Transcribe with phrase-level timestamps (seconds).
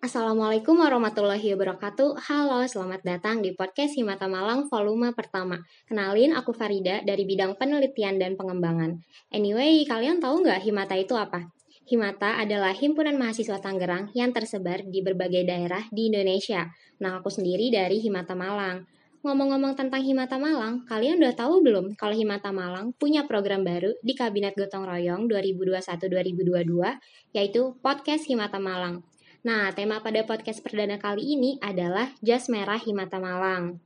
[0.00, 2.24] Assalamualaikum warahmatullahi wabarakatuh.
[2.24, 5.60] Halo, selamat datang di podcast Himata Malang volume pertama.
[5.84, 8.96] Kenalin, aku Farida dari bidang penelitian dan pengembangan.
[9.28, 11.52] Anyway, kalian tahu nggak Himata itu apa?
[11.84, 16.64] Himata adalah himpunan mahasiswa Tangerang yang tersebar di berbagai daerah di Indonesia.
[17.04, 18.88] Nah, aku sendiri dari Himata Malang.
[19.20, 24.16] Ngomong-ngomong tentang Himata Malang, kalian udah tahu belum kalau Himata Malang punya program baru di
[24.16, 29.04] Kabinet Gotong Royong 2021-2022, yaitu Podcast Himata Malang.
[29.40, 33.80] Nah, tema pada podcast perdana kali ini adalah jas merah Himata Malang.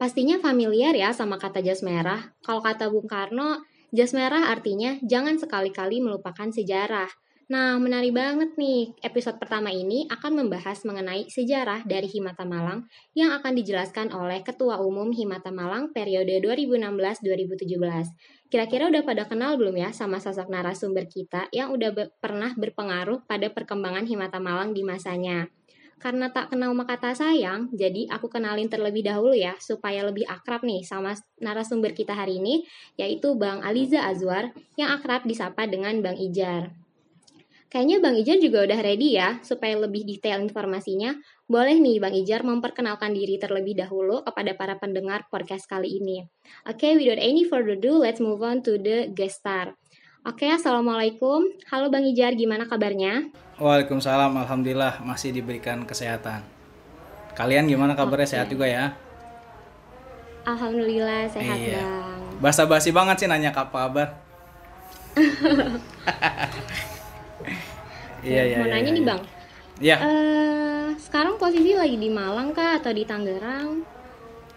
[0.00, 2.32] Pastinya familiar ya sama kata jas merah.
[2.40, 3.60] Kalau kata Bung Karno,
[3.92, 7.08] jas merah artinya jangan sekali-kali melupakan sejarah.
[7.46, 8.90] Nah, menarik banget nih.
[9.06, 14.82] Episode pertama ini akan membahas mengenai sejarah dari Himata Malang yang akan dijelaskan oleh Ketua
[14.82, 18.50] Umum Himata Malang periode 2016-2017.
[18.50, 23.22] Kira-kira udah pada kenal belum ya sama sosok narasumber kita yang udah be pernah berpengaruh
[23.30, 25.46] pada perkembangan Himata Malang di masanya?
[26.02, 30.66] Karena tak kenal maka kata sayang, jadi aku kenalin terlebih dahulu ya, supaya lebih akrab
[30.66, 32.66] nih sama narasumber kita hari ini,
[32.98, 36.85] yaitu Bang Aliza Azwar, yang akrab disapa dengan Bang Ijar.
[37.66, 41.18] Kayaknya Bang Ijar juga udah ready ya, supaya lebih detail informasinya.
[41.50, 46.22] Boleh nih Bang Ijar memperkenalkan diri terlebih dahulu kepada para pendengar podcast kali ini.
[46.62, 49.74] Oke, okay, without any further ado, let's move on to the guest star.
[50.22, 51.42] Oke, okay, Assalamualaikum.
[51.66, 53.34] Halo Bang Ijar, gimana kabarnya?
[53.58, 56.46] Waalaikumsalam, Alhamdulillah masih diberikan kesehatan.
[57.34, 58.30] Kalian gimana kabarnya?
[58.30, 58.34] Okay.
[58.38, 58.94] Sehat juga ya?
[60.46, 61.82] Alhamdulillah sehat iya.
[61.82, 62.22] Bang.
[62.38, 64.08] Basa-basi banget sih nanya apa kabar.
[68.26, 68.96] Iya, iya, mau iya, nanya iya.
[68.96, 69.20] nih bang.
[69.76, 69.96] Iya.
[70.02, 73.86] Uh, sekarang posisi lagi di Malang kah atau di Tangerang?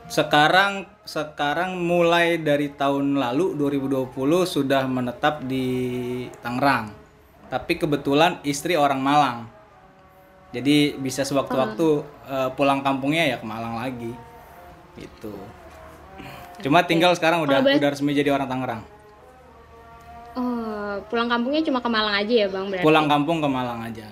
[0.10, 4.10] Sekarang sekarang mulai dari tahun lalu 2020
[4.50, 5.68] sudah menetap di
[6.42, 6.90] Tangerang.
[7.50, 9.38] Tapi kebetulan istri orang Malang.
[10.50, 11.88] Jadi bisa sewaktu-waktu
[12.26, 14.14] uh, pulang kampungnya ya ke Malang lagi.
[14.98, 15.34] Itu.
[16.66, 18.82] Cuma tinggal sekarang udah udah resmi jadi orang Tangerang.
[20.38, 22.86] Oh, pulang kampungnya cuma ke Malang aja ya, Bang berarti?
[22.86, 24.08] Pulang kampung ke Malang aja.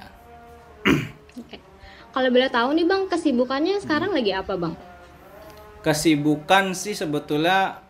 [1.42, 1.60] okay.
[2.14, 4.18] Kalau boleh tahu nih, Bang, kesibukannya sekarang hmm.
[4.18, 4.74] lagi apa, Bang?
[5.86, 7.86] Kesibukan sih sebetulnya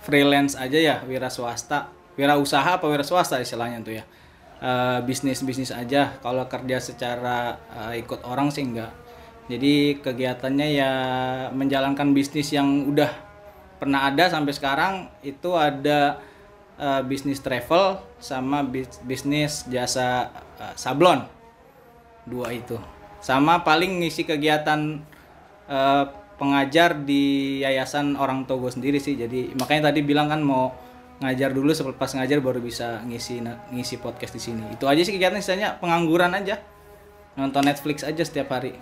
[0.00, 1.92] freelance aja ya, wira swasta.
[2.16, 4.04] Wira usaha apa wira swasta istilahnya tuh ya.
[4.64, 6.16] Uh, bisnis-bisnis aja.
[6.24, 8.92] Kalau kerja secara uh, ikut orang sih enggak.
[9.44, 10.92] Jadi kegiatannya ya
[11.52, 13.12] menjalankan bisnis yang udah
[13.76, 16.16] pernah ada sampai sekarang itu ada
[16.78, 21.26] uh, bisnis travel sama bis, bisnis jasa uh, sablon.
[22.24, 22.80] Dua itu.
[23.20, 25.00] Sama paling ngisi kegiatan
[25.68, 26.04] uh,
[26.36, 29.14] pengajar di yayasan orang Togo sendiri sih.
[29.16, 30.72] Jadi makanya tadi bilang kan mau
[31.22, 33.40] ngajar dulu pas ngajar baru bisa ngisi
[33.72, 34.64] ngisi podcast di sini.
[34.74, 36.60] Itu aja sih kegiatan istilahnya pengangguran aja.
[37.34, 38.78] Nonton Netflix aja setiap hari.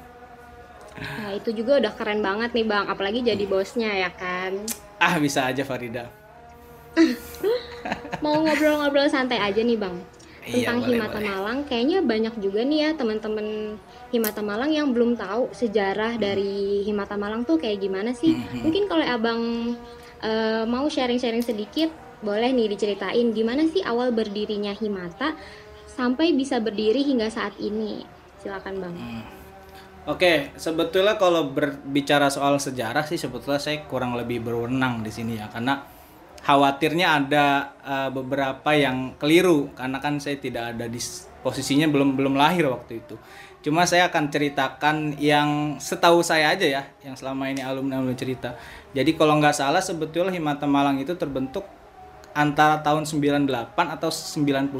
[0.93, 4.61] Nah, itu juga udah keren banget nih Bang, apalagi jadi bosnya ya kan.
[5.01, 6.22] Ah, bisa aja Farida.
[8.25, 9.97] Mau ngobrol-ngobrol santai aja nih bang
[10.47, 11.31] iya, tentang iya, boleh, Himata boleh.
[11.31, 11.59] Malang.
[11.67, 13.47] Kayaknya banyak juga nih ya teman-teman
[14.13, 16.23] Himata Malang yang belum tahu sejarah hmm.
[16.23, 18.37] dari Himata Malang tuh kayak gimana sih.
[18.37, 18.45] Hmm.
[18.45, 18.61] hmm.
[18.69, 19.41] Mungkin kalau abang
[20.23, 21.91] uh, mau sharing-sharing sedikit,
[22.23, 25.35] boleh nih diceritain gimana sih awal berdirinya Himata
[25.91, 28.05] sampai bisa berdiri hingga saat ini.
[28.43, 28.95] Silakan bang.
[28.95, 29.25] Hmm.
[30.03, 35.47] Oke, sebetulnya kalau berbicara soal sejarah sih sebetulnya saya kurang lebih berwenang di sini ya,
[35.47, 35.79] karena
[36.43, 37.47] khawatirnya ada
[37.87, 40.99] uh, beberapa yang keliru karena kan saya tidak ada di
[41.43, 43.15] posisinya belum belum lahir waktu itu.
[43.63, 48.59] Cuma saya akan ceritakan yang setahu saya aja ya, yang selama ini alumni alumni cerita.
[48.91, 51.63] Jadi kalau nggak salah sebetulnya Himata Malang itu terbentuk
[52.35, 54.73] antara tahun 98 atau 99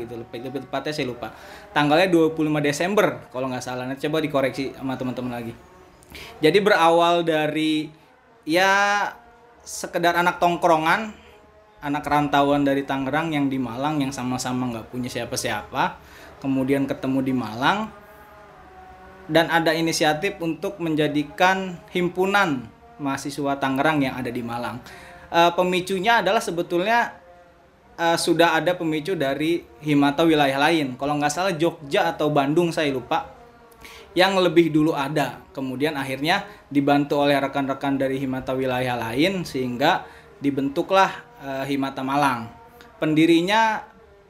[0.00, 1.36] gitu lebih, lebih tepatnya saya lupa
[1.76, 2.32] tanggalnya 25
[2.64, 5.52] Desember kalau nggak salah nanti coba dikoreksi sama teman-teman lagi
[6.40, 7.92] jadi berawal dari
[8.48, 9.12] ya
[9.64, 11.16] sekedar anak tongkrongan
[11.84, 16.00] anak rantauan dari Tangerang yang di Malang yang sama-sama nggak punya siapa-siapa
[16.40, 17.92] kemudian ketemu di Malang
[19.28, 22.68] dan ada inisiatif untuk menjadikan himpunan
[23.00, 24.78] mahasiswa Tangerang yang ada di Malang.
[25.32, 27.16] E, pemicunya adalah sebetulnya
[27.96, 30.94] e, sudah ada pemicu dari himata wilayah lain.
[31.00, 33.33] Kalau nggak salah Jogja atau Bandung saya lupa
[34.14, 35.42] yang lebih dulu ada.
[35.50, 40.06] Kemudian akhirnya dibantu oleh rekan-rekan dari Himata wilayah lain sehingga
[40.38, 41.10] dibentuklah
[41.42, 42.48] uh, Himata Malang.
[43.02, 43.82] Pendirinya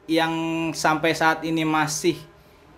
[0.09, 0.33] yang
[0.73, 2.17] sampai saat ini masih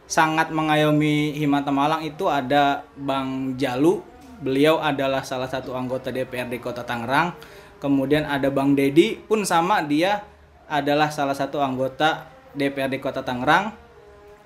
[0.08, 4.04] sangat mengayomi Himata Malang itu ada Bang Jalu.
[4.38, 7.34] Beliau adalah salah satu anggota DPRD Kota Tangerang.
[7.80, 10.28] Kemudian ada Bang Dedi pun sama dia
[10.68, 13.87] adalah salah satu anggota DPRD Kota Tangerang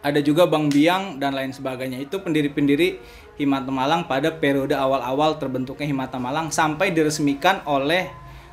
[0.01, 2.01] ada juga Bang Biang dan lain sebagainya.
[2.01, 2.97] Itu pendiri-pendiri
[3.37, 8.09] Himata Malang pada periode awal-awal terbentuknya Himata Malang sampai diresmikan oleh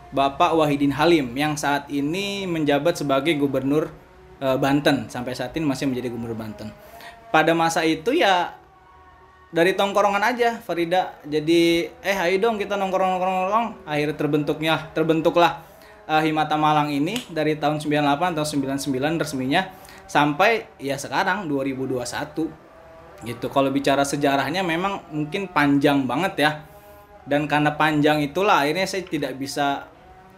[0.08, 3.92] Bapak Wahidin Halim yang saat ini menjabat sebagai gubernur
[4.40, 6.72] e, Banten sampai saat ini masih menjadi gubernur Banten.
[7.28, 8.56] Pada masa itu ya
[9.52, 15.64] dari tongkrongan aja Farida jadi eh ayo dong kita nongkrong nongkrong nongkrong akhirnya terbentuknya terbentuklah
[16.04, 19.68] uh, Himata Malang ini dari tahun 98 atau 99 resminya
[20.08, 22.02] sampai ya sekarang 2021
[23.28, 23.46] gitu.
[23.52, 26.50] Kalau bicara sejarahnya memang mungkin panjang banget ya.
[27.28, 29.84] Dan karena panjang itulah akhirnya saya tidak bisa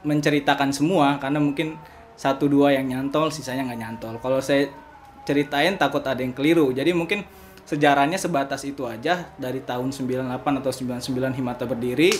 [0.02, 1.22] menceritakan semua.
[1.22, 1.78] Karena mungkin
[2.18, 4.14] satu dua yang nyantol sisanya nggak nyantol.
[4.18, 4.66] Kalau saya
[5.22, 6.74] ceritain takut ada yang keliru.
[6.74, 7.22] Jadi mungkin
[7.62, 9.30] sejarahnya sebatas itu aja.
[9.38, 12.10] Dari tahun 98 atau 99 Himata berdiri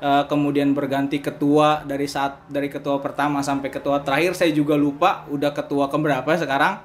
[0.00, 5.28] uh, kemudian berganti ketua dari saat dari ketua pertama sampai ketua terakhir saya juga lupa
[5.30, 6.80] udah ketua keberapa sekarang.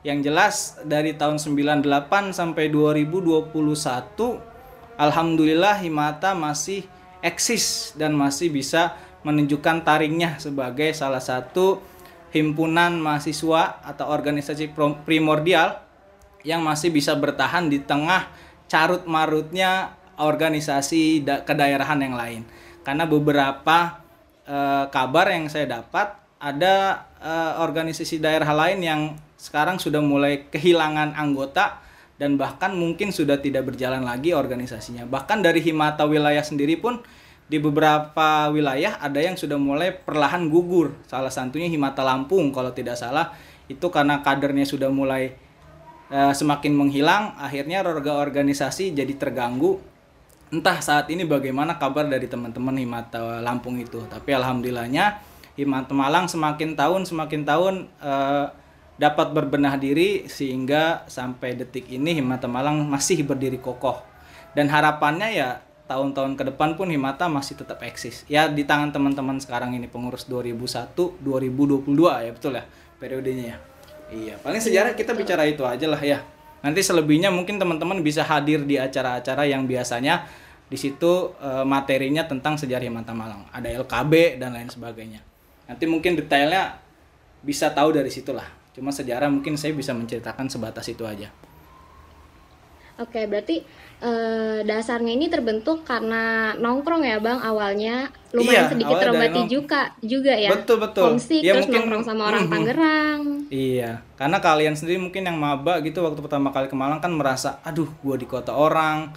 [0.00, 3.52] Yang jelas dari tahun 98 sampai 2021
[4.96, 6.88] Alhamdulillah Himata masih
[7.20, 11.84] eksis dan masih bisa menunjukkan taringnya sebagai salah satu
[12.32, 14.72] himpunan mahasiswa atau organisasi
[15.04, 15.84] primordial
[16.40, 18.32] yang masih bisa bertahan di tengah
[18.70, 22.42] carut marutnya organisasi da kedaerahan yang lain.
[22.84, 24.00] Karena beberapa
[24.44, 24.58] e,
[24.92, 29.00] kabar yang saya dapat ada e, organisasi daerah lain yang
[29.40, 31.80] sekarang sudah mulai kehilangan anggota
[32.20, 35.08] dan bahkan mungkin sudah tidak berjalan lagi organisasinya.
[35.08, 37.00] Bahkan dari Himata wilayah sendiri pun
[37.50, 40.94] di beberapa wilayah ada yang sudah mulai perlahan gugur.
[41.08, 43.32] Salah satunya Himata Lampung kalau tidak salah
[43.66, 45.34] itu karena kadernya sudah mulai
[46.10, 49.80] uh, semakin menghilang, akhirnya roga organisasi jadi terganggu.
[50.50, 55.22] Entah saat ini bagaimana kabar dari teman-teman Himata Lampung itu, tapi alhamdulillahnya
[55.54, 58.50] Himata Malang semakin tahun semakin tahun uh,
[58.98, 64.02] dapat berbenah diri sehingga sampai detik ini Himata Malang masih berdiri kokoh.
[64.50, 68.26] Dan harapannya ya tahun-tahun ke depan pun Himata masih tetap eksis.
[68.26, 71.86] Ya di tangan teman-teman sekarang ini pengurus 2001 2022
[72.26, 72.64] ya betul ya
[72.98, 73.58] periodenya ya.
[74.10, 76.18] Iya, paling sejarah kita bicara itu aja lah ya.
[76.60, 80.28] Nanti selebihnya mungkin teman-teman bisa hadir di acara-acara yang biasanya
[80.70, 83.48] di situ e, materinya tentang sejarah Himata Malang.
[83.50, 85.24] Ada LKB dan lain sebagainya.
[85.66, 86.78] Nanti mungkin detailnya
[87.40, 88.46] bisa tahu dari situlah.
[88.76, 91.32] Cuma sejarah mungkin saya bisa menceritakan sebatas itu aja.
[93.00, 93.64] Oke, berarti
[94.04, 98.12] uh, dasarnya ini terbentuk karena nongkrong ya bang awalnya.
[98.36, 100.52] Lumayan iya, sedikit terobati juga juga ya.
[100.52, 101.16] Betul betul.
[101.16, 103.20] Homesick ya, terus mungkin, nongkrong sama orang mm, Tangerang.
[103.50, 107.56] Iya karena kalian sendiri mungkin yang maba gitu waktu pertama kali ke Malang kan merasa
[107.64, 109.08] aduh gua di kota orang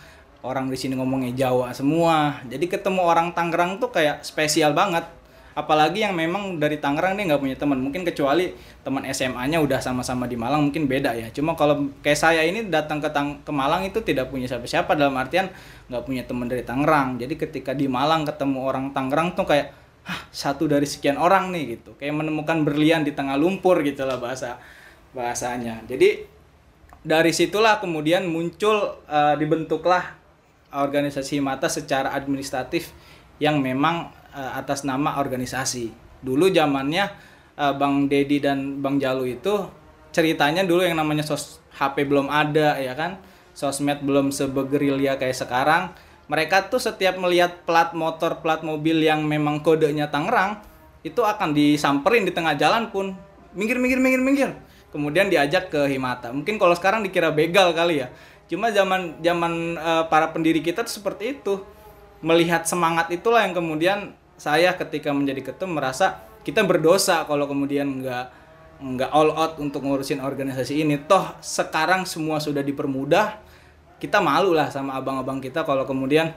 [0.47, 2.39] orang di sini ngomongnya Jawa semua.
[2.47, 5.03] Jadi ketemu orang Tangerang tuh kayak spesial banget
[5.53, 7.79] apalagi yang memang dari Tangerang dia nggak punya teman.
[7.81, 11.29] Mungkin kecuali teman SMA-nya udah sama-sama di Malang mungkin beda ya.
[11.33, 15.13] Cuma kalau kayak saya ini datang ke Tang ke Malang itu tidak punya siapa-siapa dalam
[15.17, 15.49] artian
[15.89, 17.21] nggak punya teman dari Tangerang.
[17.21, 21.79] Jadi ketika di Malang ketemu orang Tangerang tuh kayak Hah, satu dari sekian orang nih
[21.79, 21.95] gitu.
[21.95, 24.59] Kayak menemukan berlian di tengah lumpur gitu lah bahasa
[25.15, 25.79] bahasanya.
[25.87, 26.27] Jadi
[27.03, 30.19] dari situlah kemudian muncul uh, dibentuklah
[30.75, 32.91] organisasi mata secara administratif
[33.37, 35.93] yang memang uh, atas nama organisasi.
[36.25, 37.09] Dulu zamannya
[37.57, 39.69] uh, Bang Dedi dan Bang Jalu itu
[40.13, 43.17] ceritanya dulu yang namanya sos HP belum ada ya kan.
[43.53, 45.93] Sosmed belum sebegerilya kayak sekarang.
[46.25, 50.63] Mereka tuh setiap melihat plat motor, plat mobil yang memang kodenya Tangerang,
[51.05, 53.13] itu akan disamperin di tengah jalan pun.
[53.53, 54.51] Minggir, minggir, minggir, minggir.
[54.89, 56.33] Kemudian diajak ke Himata.
[56.33, 58.09] Mungkin kalau sekarang dikira begal kali ya.
[58.49, 61.61] Cuma zaman zaman uh, para pendiri kita tuh seperti itu.
[62.23, 68.25] Melihat semangat itulah yang kemudian saya ketika menjadi ketum merasa kita berdosa kalau kemudian nggak
[68.83, 70.99] nggak all out untuk ngurusin organisasi ini.
[71.07, 73.39] Toh sekarang semua sudah dipermudah
[74.03, 76.35] kita malu lah sama abang-abang kita kalau kemudian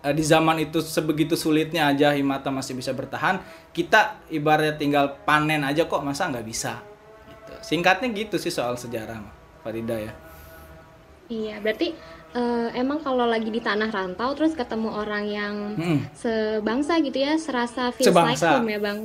[0.00, 3.44] eh, di zaman itu sebegitu sulitnya aja Himata masih bisa bertahan
[3.76, 6.80] kita ibaratnya tinggal panen aja kok masa nggak bisa?
[7.28, 7.52] Gitu.
[7.60, 9.20] singkatnya gitu sih soal sejarah
[9.60, 10.12] Farida ya.
[11.28, 11.92] Iya berarti
[12.34, 15.98] uh, emang kalau lagi di tanah rantau terus ketemu orang yang hmm.
[16.12, 18.44] sebangsa gitu ya serasa feels sebangsa.
[18.44, 19.00] like home ya bang?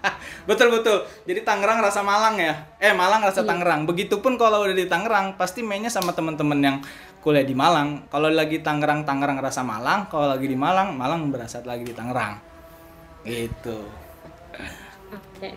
[0.48, 1.04] Betul betul.
[1.28, 2.56] Jadi Tangerang rasa Malang ya?
[2.80, 3.48] Eh Malang rasa iya.
[3.52, 3.84] Tangerang.
[3.84, 6.76] Begitupun kalau udah di Tangerang pasti mainnya sama temen-temen yang
[7.20, 8.08] kuliah di Malang.
[8.08, 10.08] Kalau lagi Tangerang Tangerang rasa Malang.
[10.08, 12.40] Kalau lagi di Malang Malang berasa lagi di Tangerang.
[13.26, 13.78] Gitu.
[15.12, 15.50] Oke.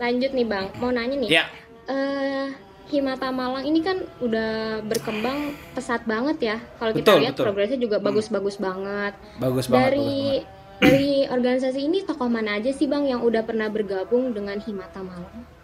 [0.00, 0.66] Lanjut nih bang.
[0.80, 1.28] Mau nanya nih?
[1.28, 1.44] Ya.
[1.90, 2.48] uh,
[2.90, 6.56] Himata Malang ini kan udah berkembang pesat banget ya.
[6.76, 7.46] Kalau kita lihat betul.
[7.46, 8.06] progresnya juga hmm.
[8.10, 8.64] bagus-bagus hmm.
[8.66, 9.14] banget.
[9.38, 9.80] Bagus banget.
[9.86, 10.58] Dari bagus banget.
[10.80, 15.60] dari organisasi ini tokoh mana aja sih Bang yang udah pernah bergabung dengan Himata Malang?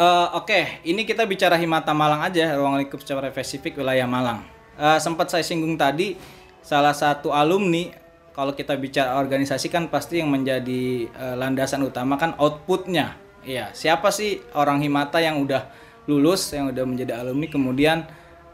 [0.00, 0.64] Uh, Oke, okay.
[0.86, 4.46] ini kita bicara Himata Malang aja, ruang lingkup secara spesifik wilayah Malang.
[4.78, 6.14] Uh, sempat saya singgung tadi,
[6.62, 7.90] salah satu alumni,
[8.30, 13.18] kalau kita bicara organisasi kan pasti yang menjadi uh, landasan utama kan outputnya.
[13.44, 15.68] Iya, siapa sih orang Himata yang udah
[16.10, 18.02] lulus, yang udah menjadi alumni, kemudian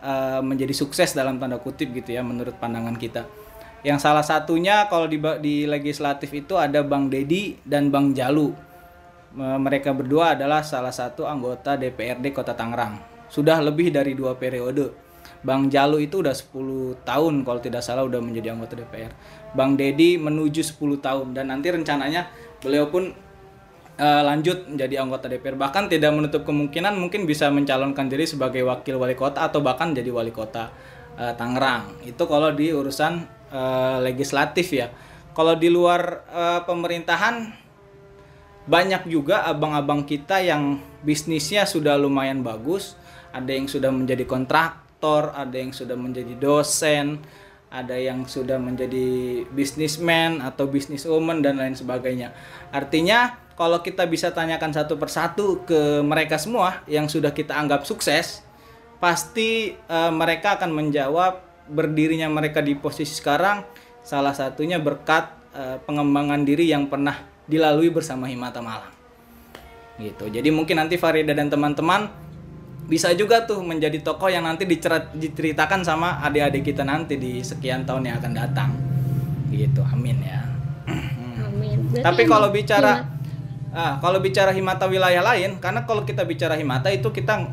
[0.05, 3.25] uh, menjadi sukses dalam tanda kutip gitu ya, menurut pandangan kita.
[3.81, 8.67] Yang salah satunya kalau di, di legislatif itu ada Bang Dedi dan Bang Jalu
[9.37, 12.97] mereka berdua adalah salah satu anggota DPRD Kota Tangerang.
[13.29, 14.97] Sudah lebih dari dua periode.
[15.45, 19.13] Bang Jalu itu udah 10 tahun kalau tidak salah udah menjadi anggota DPR.
[19.53, 22.33] Bang Dedi menuju 10 tahun dan nanti rencananya
[22.65, 23.13] beliau pun
[23.97, 25.57] uh, lanjut menjadi anggota DPR.
[25.57, 30.09] Bahkan tidak menutup kemungkinan mungkin bisa mencalonkan diri sebagai wakil wali kota atau bahkan jadi
[30.13, 30.73] wali kota
[31.17, 32.01] uh, Tangerang.
[32.05, 34.89] Itu kalau di urusan uh, legislatif ya.
[35.37, 37.67] Kalau di luar uh, pemerintahan
[38.67, 42.99] banyak juga abang-abang kita yang bisnisnya sudah lumayan bagus
[43.31, 47.23] ada yang sudah menjadi kontraktor ada yang sudah menjadi dosen
[47.71, 52.35] ada yang sudah menjadi bisnismen atau bisniswoman dan lain sebagainya
[52.75, 58.45] artinya kalau kita bisa tanyakan satu persatu ke mereka semua yang sudah kita anggap sukses
[59.01, 63.65] pasti uh, mereka akan menjawab berdirinya mereka di posisi sekarang
[64.05, 67.17] salah satunya berkat uh, pengembangan diri yang pernah
[67.49, 68.93] dilalui bersama Himata Malang.
[69.97, 70.29] Gitu.
[70.29, 72.13] Jadi mungkin nanti Farida dan teman-teman
[72.87, 74.69] bisa juga tuh menjadi tokoh yang nanti
[75.17, 78.71] diceritakan sama adik-adik kita nanti di sekian tahun yang akan datang.
[79.51, 79.81] Gitu.
[79.83, 80.45] Amin ya.
[81.43, 81.89] Amin.
[81.91, 83.16] Berarti Tapi kalau bicara
[83.77, 87.45] ah, kalau bicara Himata wilayah lain, karena kalau kita bicara Himata itu kita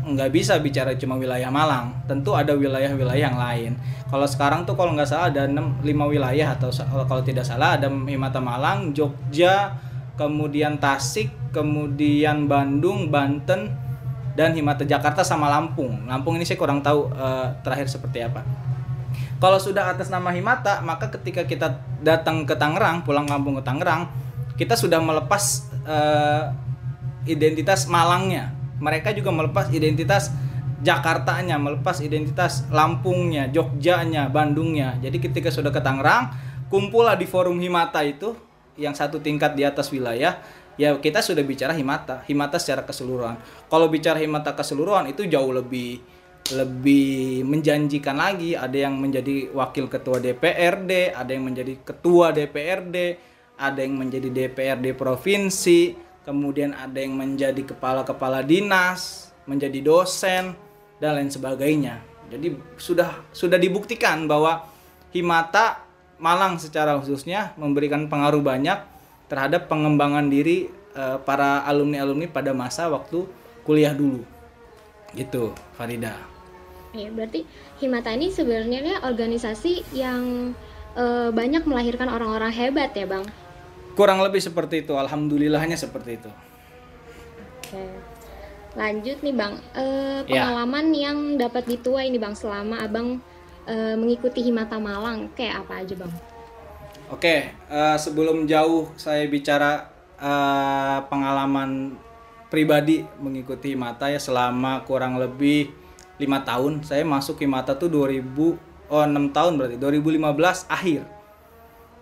[0.00, 2.04] nggak bisa bicara cuma wilayah Malang.
[2.04, 3.72] Tentu ada wilayah-wilayah yang lain.
[4.08, 6.72] Kalau sekarang tuh kalau nggak salah ada 6, 5 wilayah atau
[7.06, 9.76] kalau tidak salah ada Himata Malang Jogja
[10.18, 13.72] kemudian Tasik kemudian Bandung Banten
[14.34, 16.08] dan Himata Jakarta sama Lampung.
[16.08, 18.42] Lampung ini saya kurang tahu uh, terakhir seperti apa.
[19.40, 24.08] Kalau sudah atas nama Himata maka ketika kita datang ke Tangerang pulang kampung ke Tangerang
[24.60, 26.54] kita sudah melepas uh,
[27.26, 30.32] identitas Malangnya mereka juga melepas identitas
[30.80, 34.96] Jakartanya, melepas identitas Lampungnya, Jogjanya, Bandungnya.
[35.04, 36.32] Jadi ketika sudah ke Tangerang,
[36.72, 38.32] kumpullah di forum Himata itu
[38.80, 40.40] yang satu tingkat di atas wilayah,
[40.80, 43.36] ya kita sudah bicara Himata, Himata secara keseluruhan.
[43.68, 46.00] Kalau bicara Himata keseluruhan itu jauh lebih
[46.56, 48.56] lebih menjanjikan lagi.
[48.56, 53.20] Ada yang menjadi wakil ketua DPRD, ada yang menjadi ketua DPRD,
[53.60, 55.92] ada yang menjadi DPRD provinsi,
[56.24, 60.56] kemudian ada yang menjadi kepala-kepala dinas, menjadi dosen
[60.96, 62.00] dan lain sebagainya.
[62.32, 64.64] Jadi sudah sudah dibuktikan bahwa
[65.12, 65.84] Himata
[66.20, 68.76] Malang secara khususnya memberikan pengaruh banyak
[69.26, 73.24] terhadap pengembangan diri e, para alumni-alumni pada masa waktu
[73.64, 74.22] kuliah dulu.
[75.16, 76.14] Gitu, Farida.
[76.92, 77.48] Ya, berarti
[77.80, 80.52] Himata ini sebenarnya organisasi yang
[80.92, 83.24] e, banyak melahirkan orang-orang hebat ya, Bang
[83.94, 86.30] kurang lebih seperti itu alhamdulillahnya seperti itu.
[87.60, 87.84] Oke.
[88.78, 89.54] Lanjut nih bang.
[89.74, 89.84] E,
[90.30, 91.10] pengalaman ya.
[91.10, 93.18] yang dapat dituai nih bang selama abang
[93.66, 96.12] e, mengikuti Himata Malang kayak apa aja bang?
[97.10, 101.98] Oke uh, sebelum jauh saya bicara uh, pengalaman
[102.46, 105.74] pribadi mengikuti Himata ya selama kurang lebih
[106.22, 106.86] lima tahun.
[106.86, 111.00] Saya masuk Himata tuh 2000 oh 6 tahun berarti 2015 akhir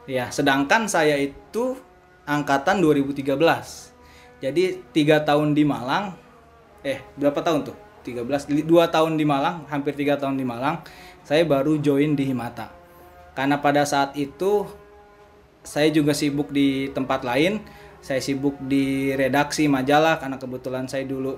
[0.08, 1.76] ya sedangkan saya itu
[2.24, 3.28] angkatan 2013.
[4.40, 6.16] Jadi tiga tahun di Malang,
[6.84, 7.76] eh berapa tahun tuh?
[8.06, 10.80] 13, dua tahun di Malang, hampir tiga tahun di Malang,
[11.26, 12.72] saya baru join di Himata.
[13.36, 14.64] Karena pada saat itu
[15.60, 17.60] saya juga sibuk di tempat lain,
[18.00, 21.36] saya sibuk di redaksi majalah karena kebetulan saya dulu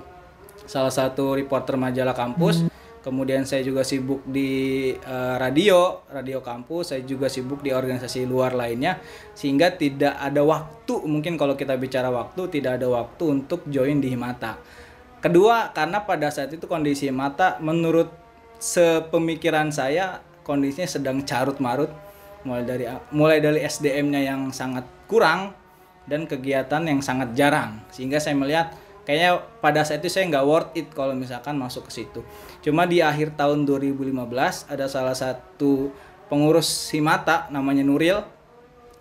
[0.68, 2.62] salah satu reporter majalah kampus.
[2.62, 6.92] Hmm kemudian saya juga sibuk di uh, radio radio kampus.
[6.95, 9.00] Saya juga sibuk di organisasi luar lainnya.
[9.33, 14.12] Sehingga tidak ada waktu mungkin kalau kita bicara waktu tidak ada waktu untuk join di
[14.12, 14.61] Himata.
[15.21, 18.09] Kedua karena pada saat itu kondisi Himata menurut
[18.61, 21.92] sepemikiran saya kondisinya sedang carut marut
[22.45, 25.52] mulai dari mulai dari SDM-nya yang sangat kurang
[26.09, 27.80] dan kegiatan yang sangat jarang.
[27.92, 28.73] Sehingga saya melihat
[29.10, 32.22] kayaknya pada saat itu saya nggak worth it kalau misalkan masuk ke situ
[32.62, 34.14] cuma di akhir tahun 2015
[34.70, 35.90] ada salah satu
[36.30, 38.22] pengurus Himata namanya Nuril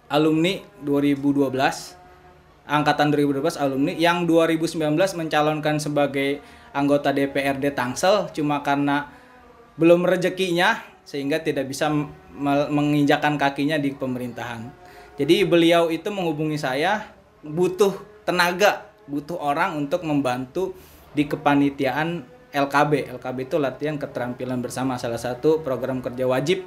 [0.10, 1.54] alumni 2012
[2.66, 6.42] angkatan 2012 alumni yang 2019 mencalonkan sebagai
[6.74, 9.14] anggota DPRD Tangsel cuma karena
[9.78, 11.90] belum rezekinya sehingga tidak bisa
[12.70, 14.70] menginjakan kakinya di pemerintahan.
[15.18, 17.10] Jadi beliau itu menghubungi saya
[17.42, 17.98] butuh
[18.30, 20.78] tenaga butuh orang untuk membantu
[21.18, 22.22] di kepanitiaan
[22.54, 23.18] LKB.
[23.18, 26.66] LKB itu latihan keterampilan bersama salah satu program kerja wajib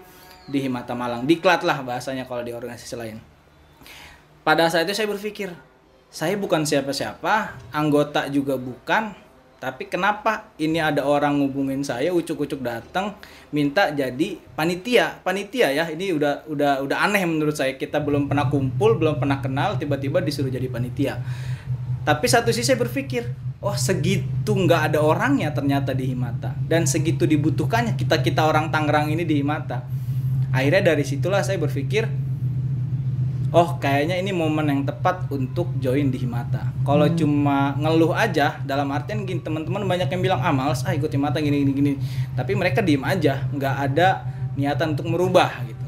[0.51, 1.27] di Himata Malang.
[1.27, 3.19] Diklat lah bahasanya kalau di organisasi lain.
[4.43, 5.55] Pada saat itu saya berpikir,
[6.11, 9.15] saya bukan siapa-siapa, anggota juga bukan,
[9.63, 13.15] tapi kenapa ini ada orang ngubungin saya ucuk-ucuk datang
[13.55, 18.51] minta jadi panitia panitia ya ini udah udah udah aneh menurut saya kita belum pernah
[18.51, 21.23] kumpul belum pernah kenal tiba-tiba disuruh jadi panitia
[22.03, 23.31] tapi satu sisi saya berpikir
[23.63, 29.11] oh segitu nggak ada orangnya ternyata di Himata dan segitu dibutuhkannya kita kita orang Tangerang
[29.15, 29.87] ini di Himata
[30.51, 32.11] akhirnya dari situlah saya berpikir
[33.53, 36.73] oh kayaknya ini momen yang tepat untuk join di Himata.
[36.83, 37.17] Kalau hmm.
[37.21, 41.39] cuma ngeluh aja, dalam artian gini teman-teman banyak yang bilang ah males ah ikut Himata
[41.39, 41.93] gini gini gini.
[42.33, 44.25] Tapi mereka diem aja, nggak ada
[44.57, 45.82] niatan untuk merubah gitu.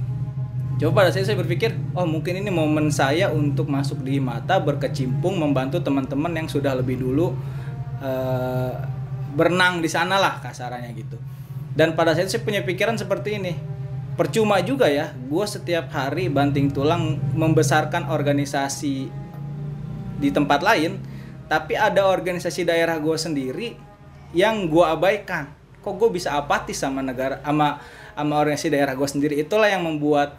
[0.74, 5.38] Coba pada saya, saya berpikir, oh mungkin ini momen saya untuk masuk di Himata, berkecimpung,
[5.38, 7.30] membantu teman-teman yang sudah lebih dulu
[8.02, 8.74] uh,
[9.38, 11.14] berenang di sana lah kasarannya gitu.
[11.74, 13.54] Dan pada saat saya punya pikiran seperti ini,
[14.14, 19.10] percuma juga ya gue setiap hari banting tulang membesarkan organisasi
[20.22, 21.02] di tempat lain
[21.50, 23.74] tapi ada organisasi daerah gue sendiri
[24.30, 25.50] yang gue abaikan
[25.82, 27.82] kok gue bisa apatis sama negara sama
[28.14, 30.38] sama organisasi daerah gue sendiri itulah yang membuat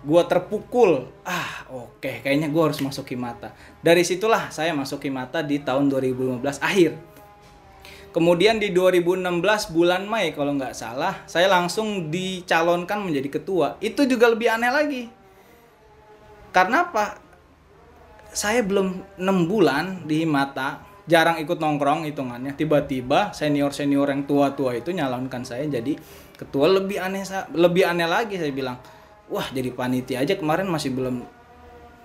[0.00, 3.52] gue terpukul ah oke okay, kayaknya gue harus masuk Himata
[3.84, 7.10] dari situlah saya masuk Himata di tahun 2015 akhir
[8.10, 13.78] Kemudian di 2016 bulan Mei kalau nggak salah, saya langsung dicalonkan menjadi ketua.
[13.78, 15.02] Itu juga lebih aneh lagi.
[16.50, 17.22] Karena apa?
[18.34, 22.58] Saya belum 6 bulan di mata, jarang ikut nongkrong hitungannya.
[22.58, 25.94] Tiba-tiba senior-senior yang tua-tua itu nyalonkan saya jadi
[26.34, 26.66] ketua.
[26.66, 27.22] Lebih aneh
[27.54, 28.74] lebih aneh lagi saya bilang.
[29.30, 31.22] Wah, jadi panitia aja kemarin masih belum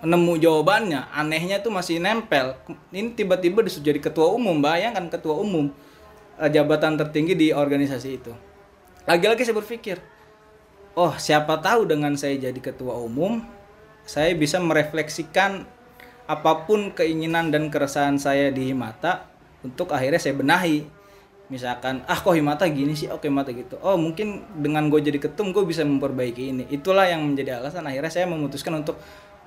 [0.05, 1.09] nemu jawabannya.
[1.09, 2.53] Anehnya tuh masih nempel.
[2.93, 4.61] Ini tiba-tiba disuruh jadi ketua umum.
[4.61, 5.73] Bayangkan ketua umum
[6.37, 8.31] uh, jabatan tertinggi di organisasi itu.
[9.05, 9.97] Lagi-lagi saya berpikir,
[10.97, 13.41] oh siapa tahu dengan saya jadi ketua umum,
[14.05, 15.65] saya bisa merefleksikan
[16.25, 19.29] apa pun keinginan dan keresahan saya di Himata
[19.61, 20.89] untuk akhirnya saya benahi.
[21.45, 23.77] Misalkan, ah kok Himata gini sih, oke Himata gitu.
[23.85, 26.63] Oh mungkin dengan gue jadi ketum gue bisa memperbaiki ini.
[26.73, 28.97] Itulah yang menjadi alasan akhirnya saya memutuskan untuk,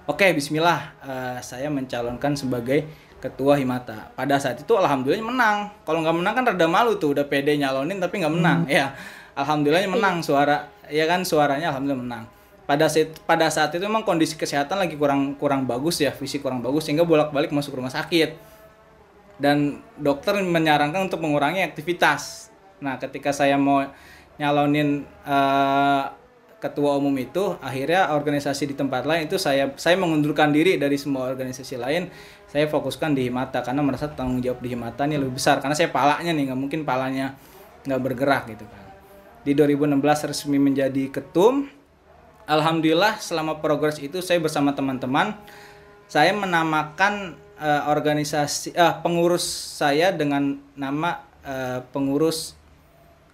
[0.06, 2.86] oke okay, Bismillah, uh, saya mencalonkan sebagai
[3.18, 4.14] ketua Himata.
[4.14, 5.74] Pada saat itu alhamdulillah menang.
[5.82, 8.60] Kalau nggak menang kan rada malu tuh, udah pede nyalonin tapi nggak menang.
[8.64, 8.70] Hmm.
[8.70, 8.94] Ya,
[9.34, 10.70] alhamdulillahnya menang suara.
[10.86, 12.24] Ya kan suaranya alhamdulillah menang.
[12.68, 16.62] Pada saat pada saat itu memang kondisi kesehatan lagi kurang kurang bagus ya, fisik kurang
[16.62, 18.57] bagus sehingga bolak-balik masuk rumah sakit.
[19.38, 22.50] Dan dokter menyarankan untuk mengurangi aktivitas.
[22.82, 23.86] Nah, ketika saya mau
[24.38, 26.10] nyalonin uh,
[26.58, 31.30] ketua umum itu akhirnya organisasi di tempat lain itu saya saya mengundurkan diri dari semua
[31.30, 32.10] organisasi lain.
[32.50, 35.62] Saya fokuskan di Himata karena merasa tanggung jawab di Himata ini lebih besar.
[35.62, 37.38] Karena saya palanya nih nggak mungkin palanya
[37.86, 38.84] nggak bergerak gitu kan.
[39.46, 41.70] Di 2016 resmi menjadi ketum.
[42.48, 45.36] Alhamdulillah selama progres itu saya bersama teman-teman
[46.08, 49.44] saya menamakan uh, organisasi uh, pengurus
[49.78, 52.54] saya dengan nama uh, pengurus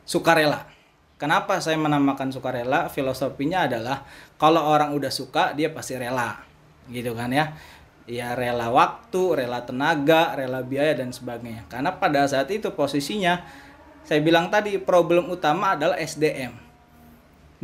[0.05, 0.75] sukarela
[1.15, 2.91] Kenapa saya menamakan sukarela?
[2.91, 4.03] Filosofinya adalah
[4.35, 6.43] kalau orang udah suka dia pasti rela.
[6.91, 7.55] Gitu kan ya.
[8.05, 11.65] Ya rela waktu, rela tenaga, rela biaya dan sebagainya.
[11.71, 13.41] Karena pada saat itu posisinya
[14.05, 16.53] saya bilang tadi problem utama adalah SDM.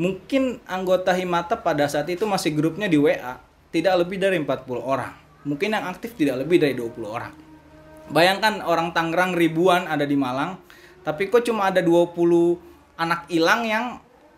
[0.00, 3.36] Mungkin anggota Himata pada saat itu masih grupnya di WA
[3.68, 5.12] tidak lebih dari 40 orang.
[5.48, 7.32] Mungkin yang aktif tidak lebih dari 20 orang.
[8.10, 10.58] Bayangkan orang Tangerang ribuan ada di Malang,
[11.00, 12.12] tapi kok cuma ada 20
[13.00, 13.84] anak hilang yang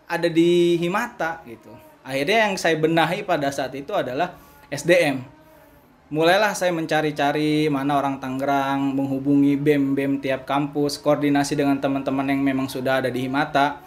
[0.07, 1.73] ada di Himata gitu.
[2.05, 4.35] Akhirnya yang saya benahi pada saat itu adalah
[4.71, 5.25] SDM.
[6.13, 12.69] Mulailah saya mencari-cari mana orang Tangerang, menghubungi BEM-BEM tiap kampus, koordinasi dengan teman-teman yang memang
[12.69, 13.81] sudah ada di Himata.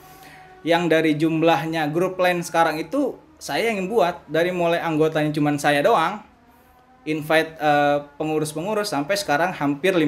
[0.66, 5.84] Yang dari jumlahnya grup lain sekarang itu saya yang buat dari mulai anggotanya cuma saya
[5.84, 6.18] doang
[7.06, 10.06] invite uh, pengurus-pengurus sampai sekarang hampir 500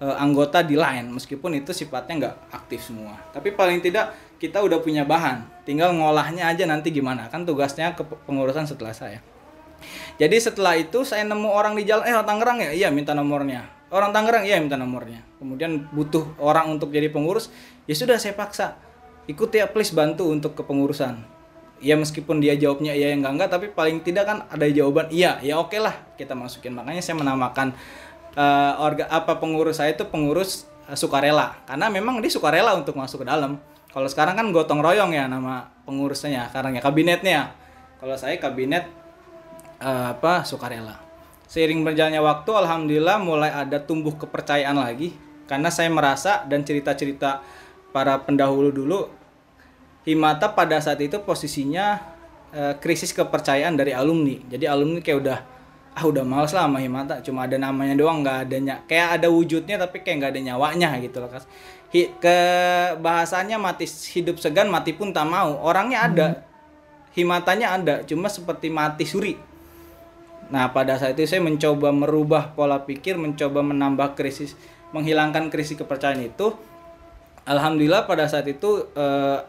[0.00, 1.08] uh, anggota di line.
[1.08, 3.16] Meskipun itu sifatnya nggak aktif semua.
[3.32, 5.64] Tapi paling tidak kita udah punya bahan.
[5.64, 7.32] Tinggal ngolahnya aja nanti gimana.
[7.32, 9.24] Kan tugasnya ke pengurusan setelah saya.
[10.20, 12.70] Jadi setelah itu saya nemu orang di jalan eh orang Tangerang ya?
[12.76, 13.64] Iya minta nomornya.
[13.88, 15.24] Orang Tangerang iya minta nomornya.
[15.40, 17.48] Kemudian butuh orang untuk jadi pengurus
[17.88, 18.76] ya sudah saya paksa.
[19.24, 21.39] Ikut ya please bantu untuk kepengurusan
[21.80, 25.40] ya meskipun dia jawabnya iya yang enggak enggak tapi paling tidak kan ada jawaban iya
[25.40, 26.76] ya oke okay lah kita masukin.
[26.76, 27.72] Makanya saya menamakan
[28.36, 31.56] uh, orga apa pengurus saya itu pengurus uh, sukarela.
[31.64, 33.56] Karena memang dia sukarela untuk masuk ke dalam.
[33.90, 37.40] Kalau sekarang kan gotong royong ya nama pengurusnya karena ya kabinetnya.
[37.98, 38.86] Kalau saya kabinet
[39.80, 41.00] uh, apa sukarela.
[41.50, 45.16] Seiring berjalannya waktu alhamdulillah mulai ada tumbuh kepercayaan lagi.
[45.50, 47.42] Karena saya merasa dan cerita-cerita
[47.90, 49.10] para pendahulu dulu
[50.00, 52.00] Himata pada saat itu posisinya
[52.56, 54.40] uh, krisis kepercayaan dari alumni.
[54.48, 55.38] Jadi alumni kayak udah
[55.90, 59.74] ah udah males lah sama Himata cuma ada namanya doang nggak adanya kayak ada wujudnya
[59.74, 61.44] tapi kayak nggak ada nyawanya gitu loh kas.
[61.92, 62.38] Ke
[63.02, 63.84] bahasanya mati
[64.14, 65.58] hidup segan mati pun tak mau.
[65.60, 66.26] Orangnya ada.
[66.30, 66.48] Hmm.
[67.10, 69.34] himatanya ada cuma seperti mati suri.
[70.50, 74.54] Nah pada saat itu saya mencoba merubah pola pikir mencoba menambah krisis
[74.94, 76.54] menghilangkan krisis kepercayaan itu
[77.48, 79.06] Alhamdulillah pada saat itu e,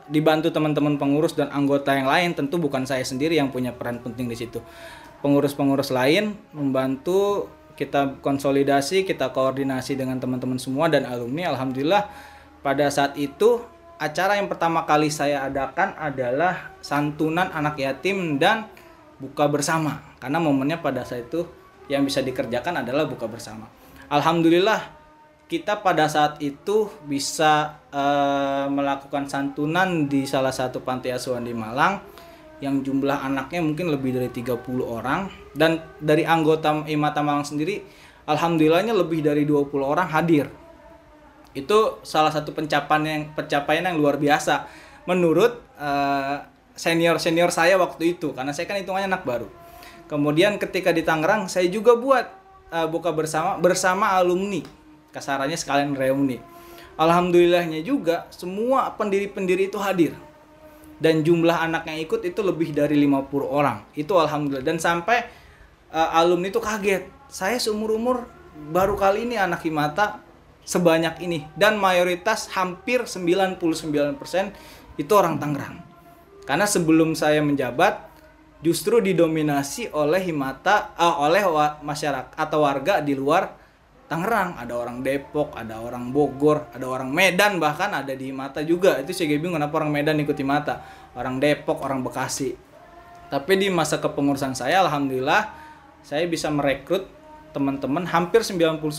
[0.07, 4.31] dibantu teman-teman pengurus dan anggota yang lain tentu bukan saya sendiri yang punya peran penting
[4.31, 4.63] di situ.
[5.19, 11.51] Pengurus-pengurus lain membantu kita konsolidasi kita koordinasi dengan teman-teman semua dan alumni.
[11.51, 12.07] Alhamdulillah
[12.63, 13.61] pada saat itu
[14.01, 18.71] acara yang pertama kali saya adakan adalah santunan anak yatim dan
[19.21, 20.01] buka bersama.
[20.17, 21.45] Karena momennya pada saat itu
[21.85, 23.69] yang bisa dikerjakan adalah buka bersama.
[24.09, 25.00] Alhamdulillah
[25.51, 31.99] kita pada saat itu bisa uh, melakukan santunan di salah satu panti asuhan di Malang
[32.63, 35.27] yang jumlah anaknya mungkin lebih dari 30 orang.
[35.51, 37.83] Dan dari anggota Imata Malang sendiri
[38.31, 40.47] alhamdulillahnya lebih dari 20 orang hadir.
[41.51, 44.71] Itu salah satu pencapaian yang pencapaian yang luar biasa.
[45.03, 46.37] Menurut uh, eh,
[46.79, 49.51] senior senior saya waktu itu karena saya kan hitungannya anak baru.
[50.07, 52.23] Kemudian ketika di Tangerang saya juga buat
[52.71, 54.80] uh, buka bersama bersama alumni
[55.11, 56.39] kasarannya sekalian reuni.
[56.99, 60.15] Alhamdulillahnya juga semua pendiri-pendiri itu hadir.
[61.01, 63.81] Dan jumlah anak yang ikut itu lebih dari 50 orang.
[63.97, 64.61] Itu alhamdulillah.
[64.61, 65.25] Dan sampai
[65.89, 67.09] uh, alumni itu kaget.
[67.25, 68.29] Saya seumur umur
[68.69, 70.21] baru kali ini anak himata
[70.61, 71.49] sebanyak ini.
[71.57, 73.57] Dan mayoritas hampir 99%
[75.01, 75.81] itu orang Tangerang.
[76.45, 78.11] Karena sebelum saya menjabat
[78.61, 81.41] justru didominasi oleh himata uh, oleh
[81.81, 83.60] masyarakat atau warga di luar
[84.11, 88.99] Tangerang, ada orang Depok, ada orang Bogor, ada orang Medan bahkan ada di Mata juga.
[88.99, 90.83] Itu saya bingung kenapa orang Medan ikuti Mata,
[91.15, 92.51] orang Depok, orang Bekasi.
[93.31, 95.55] Tapi di masa kepengurusan saya alhamdulillah
[96.03, 97.07] saya bisa merekrut
[97.55, 98.91] teman-teman hampir 99%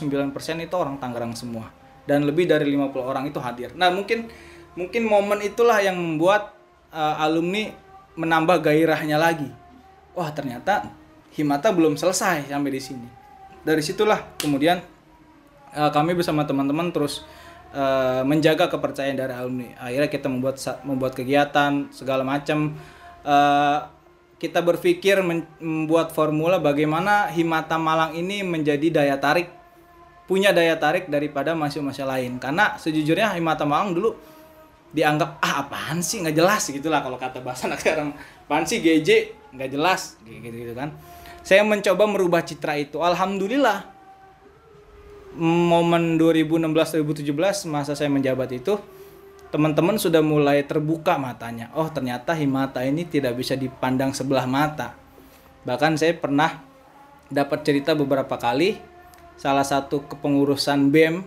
[0.64, 1.68] itu orang Tangerang semua
[2.08, 3.76] dan lebih dari 50 orang itu hadir.
[3.76, 4.32] Nah, mungkin
[4.72, 6.56] mungkin momen itulah yang membuat
[6.88, 7.68] uh, alumni
[8.16, 9.52] menambah gairahnya lagi.
[10.16, 10.88] Wah, ternyata
[11.32, 13.08] Himata belum selesai sampai di sini.
[13.64, 14.91] Dari situlah kemudian
[15.76, 17.24] uh, kami bersama teman-teman terus
[17.72, 19.72] uh, menjaga kepercayaan dari alumni.
[19.80, 22.76] Akhirnya kita membuat membuat kegiatan segala macam.
[23.22, 23.88] Uh,
[24.42, 29.46] kita berpikir membuat formula bagaimana Himata Malang ini menjadi daya tarik
[30.26, 32.42] punya daya tarik daripada mahasiswa-mahasiswa lain.
[32.42, 34.10] Karena sejujurnya Himata Malang dulu
[34.90, 36.18] dianggap ah apaan sih?
[36.26, 36.62] Nggak jelas.
[36.74, 38.18] Gitulah kalau kata bahasa anak sekarang.
[38.18, 38.82] Apaan sih?
[38.82, 40.18] GJ nggak jelas.
[40.26, 40.90] Gitu gitu kan.
[41.46, 42.98] Saya mencoba merubah citra itu.
[42.98, 43.91] Alhamdulillah
[45.38, 48.76] momen 2016 2017 masa saya menjabat itu
[49.52, 51.68] teman-teman sudah mulai terbuka matanya.
[51.76, 54.96] Oh, ternyata Himata ini tidak bisa dipandang sebelah mata.
[55.68, 56.64] Bahkan saya pernah
[57.28, 58.80] dapat cerita beberapa kali
[59.36, 61.24] salah satu kepengurusan BEM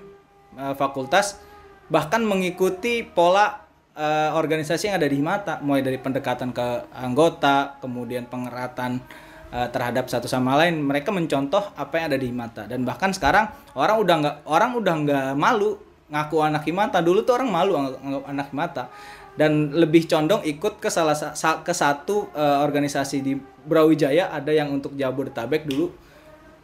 [0.58, 1.42] uh, fakultas
[1.86, 8.26] bahkan mengikuti pola uh, organisasi yang ada di Himata, mulai dari pendekatan ke anggota, kemudian
[8.26, 9.02] pengeratan
[9.52, 10.82] uh, terhadap satu sama lain.
[10.82, 14.94] Mereka mencontoh apa yang ada di Himata dan bahkan sekarang orang udah nggak orang udah
[15.06, 15.78] nggak malu
[16.10, 17.02] ngaku anak Himata.
[17.02, 18.84] Dulu tuh orang malu anggap anak Himata.
[19.36, 23.36] Dan lebih condong ikut ke salah ke satu uh, organisasi di
[23.68, 24.32] Brawijaya.
[24.32, 25.92] Ada yang untuk Jabodetabek dulu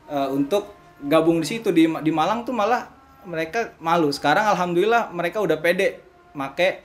[0.07, 0.71] uh, untuk
[1.03, 1.75] gabung di situ.
[1.75, 2.87] Di di Malang tuh malah
[3.27, 4.07] mereka malu.
[4.15, 5.99] Sekarang alhamdulillah mereka udah pede
[6.31, 6.79] make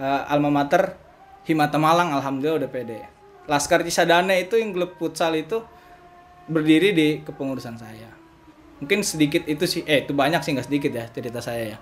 [0.00, 0.96] uh, alma mater
[1.44, 2.16] Himata Malang.
[2.16, 3.15] Alhamdulillah udah pede
[3.46, 5.62] Laskar Cisadane itu yang klub futsal itu
[6.46, 8.10] berdiri di kepengurusan saya
[8.78, 11.78] mungkin sedikit itu sih eh itu banyak sih nggak sedikit ya cerita saya ya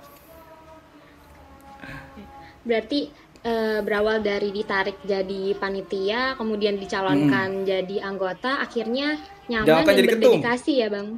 [2.64, 3.10] berarti
[3.42, 7.66] e, berawal dari ditarik jadi panitia kemudian dicalonkan hmm.
[7.66, 9.18] jadi anggota akhirnya
[9.50, 10.80] nyaman Jalankan dan jadi berdedikasi ketum.
[10.80, 11.08] ya bang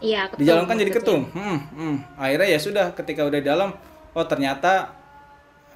[0.00, 1.96] iya ketum, dijalankan jadi ketum hmm, hmm.
[2.16, 3.70] akhirnya ya sudah ketika udah di dalam
[4.16, 4.96] oh ternyata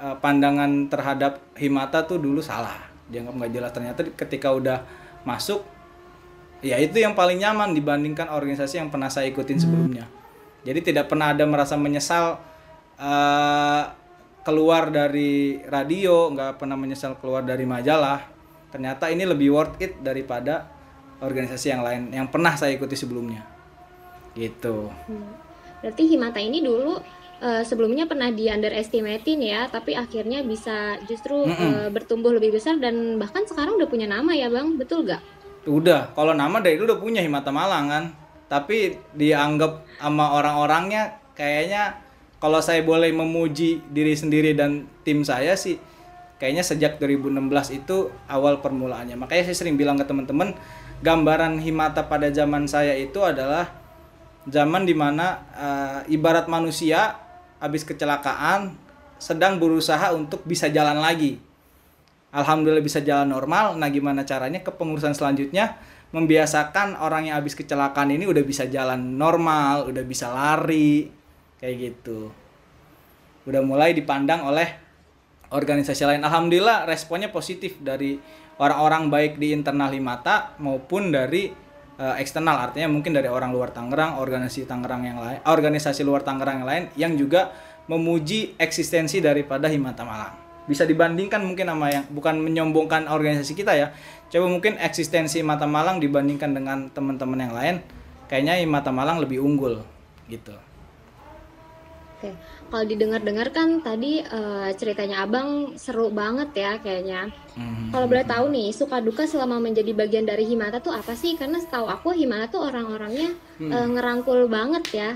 [0.00, 3.70] e, pandangan terhadap himata tuh dulu salah dianggap nggak jelas.
[3.72, 4.78] Ternyata ketika udah
[5.24, 5.64] masuk
[6.64, 9.64] ya itu yang paling nyaman dibandingkan organisasi yang pernah saya ikutin hmm.
[9.64, 10.04] sebelumnya.
[10.64, 12.40] Jadi tidak pernah ada merasa menyesal
[12.96, 13.84] uh,
[14.44, 18.24] keluar dari radio nggak pernah menyesal keluar dari majalah.
[18.72, 20.66] Ternyata ini lebih worth it daripada
[21.20, 23.44] organisasi yang lain yang pernah saya ikuti sebelumnya.
[24.34, 24.90] Gitu.
[24.90, 25.30] Hmm.
[25.78, 26.98] berarti Himata ini dulu
[27.44, 31.60] uh, sebelumnya pernah di underestimatein ya tapi akhirnya bisa justru mm -mm.
[31.60, 35.20] Uh, bertumbuh lebih besar dan bahkan sekarang udah punya nama ya bang betul gak?
[35.68, 38.04] Udah kalau nama dari dulu udah punya Himata Malang kan
[38.48, 42.00] tapi dianggap sama orang-orangnya kayaknya
[42.40, 45.80] kalau saya boleh memuji diri sendiri dan tim saya sih
[46.36, 47.40] kayaknya sejak 2016
[47.72, 50.52] itu awal permulaannya makanya saya sering bilang ke teman-teman
[51.00, 53.72] gambaran himata pada zaman saya itu adalah
[54.44, 57.23] zaman di mana uh, ibarat manusia
[57.64, 58.76] habis kecelakaan
[59.16, 61.40] sedang berusaha untuk bisa jalan lagi
[62.34, 63.78] Alhamdulillah bisa jalan normal.
[63.78, 65.78] Nah, gimana caranya kepengurusan selanjutnya
[66.10, 71.06] membiasakan orang yang habis kecelakaan ini udah bisa jalan normal, udah bisa lari,
[71.62, 72.34] kayak gitu.
[73.46, 74.66] Udah mulai dipandang oleh
[75.54, 76.22] organisasi lain.
[76.26, 78.18] Alhamdulillah responnya positif dari
[78.58, 81.54] orang-orang baik di internal Himata maupun dari
[81.98, 86.62] uh, eksternal artinya mungkin dari orang luar Tangerang, organisasi Tangerang yang lain, organisasi luar Tangerang
[86.62, 87.54] yang lain yang juga
[87.90, 90.34] memuji eksistensi daripada Himata Malang.
[90.64, 93.92] Bisa dibandingkan mungkin sama yang bukan menyombongkan organisasi kita ya
[94.34, 97.76] coba mungkin eksistensi Mata Malang dibandingkan dengan teman-teman yang lain
[98.26, 99.78] kayaknya Mata Malang lebih unggul
[100.26, 100.56] gitu
[102.74, 107.30] kalau didengar-dengar kan tadi uh, ceritanya Abang seru banget ya kayaknya.
[107.54, 107.94] Mm-hmm.
[107.94, 111.38] Kalau boleh tahu nih, suka duka selama menjadi bagian dari Himata tuh apa sih?
[111.38, 113.30] Karena setahu aku Himata tuh orang-orangnya
[113.62, 113.70] mm.
[113.70, 115.10] uh, ngerangkul banget ya,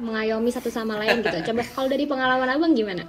[0.00, 1.52] mengayomi satu sama lain gitu.
[1.52, 3.04] Coba kalau dari pengalaman Abang gimana?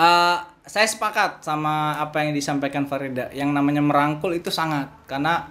[0.00, 3.28] Uh, saya sepakat sama apa yang disampaikan Farida.
[3.36, 5.44] Yang namanya merangkul itu sangat karena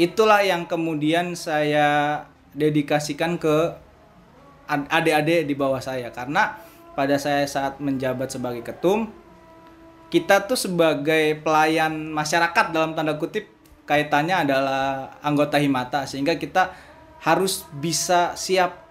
[0.00, 2.24] itulah yang kemudian saya
[2.56, 3.76] dedikasikan ke
[4.88, 6.08] adik-adik di bawah saya.
[6.10, 6.56] Karena
[6.92, 9.08] pada saya saat menjabat sebagai ketum
[10.12, 13.48] kita tuh sebagai pelayan masyarakat dalam tanda kutip
[13.88, 16.04] kaitannya adalah anggota himata.
[16.04, 16.72] Sehingga kita
[17.24, 18.84] harus bisa siap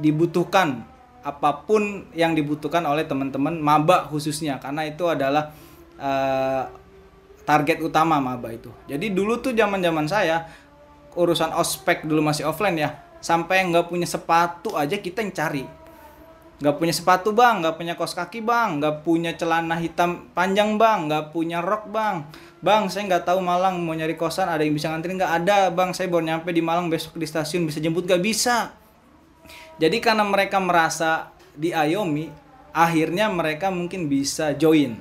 [0.00, 0.88] dibutuhkan
[1.22, 4.56] apa pun yang dibutuhkan oleh teman-teman maba khususnya.
[4.56, 5.52] Karena itu adalah
[6.00, 6.64] uh,
[7.44, 8.72] target utama maba itu.
[8.88, 10.48] Jadi dulu tuh zaman-zaman saya
[11.12, 12.90] urusan ospek dulu masih offline ya
[13.22, 15.64] sampai nggak punya sepatu aja kita yang cari.
[16.62, 17.62] Nggak punya sepatu bang.
[17.62, 18.82] Nggak punya kos kaki bang.
[18.82, 21.10] Nggak punya celana hitam panjang bang.
[21.10, 22.26] Nggak punya rok bang.
[22.62, 25.32] Bang saya nggak tahu Malang mau nyari kosan ada yang bisa nganterin nggak?
[25.42, 25.90] Ada bang.
[25.90, 28.74] Saya baru nyampe di Malang besok di stasiun bisa jemput gak bisa.
[29.82, 32.30] Jadi karena mereka merasa diayomi,
[32.70, 34.94] akhirnya mereka mungkin bisa join